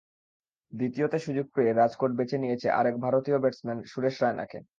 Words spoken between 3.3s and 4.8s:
Batsman Suresh রায়নাকে।